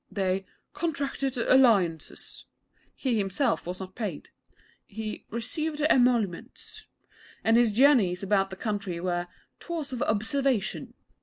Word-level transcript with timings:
They 0.11 0.45
'contracted 0.73 1.37
alliances.' 1.37 2.45
He 2.95 3.19
himself 3.19 3.67
was 3.67 3.79
not 3.79 3.93
paid. 3.93 4.31
He 4.87 5.27
'received 5.29 5.79
emoluments,' 5.79 6.87
and 7.43 7.55
his 7.55 7.71
journeys 7.71 8.23
about 8.23 8.49
the 8.49 8.55
country 8.55 8.99
were 8.99 9.27
'tours 9.59 9.93
of 9.93 10.01
observation.' 10.01 10.95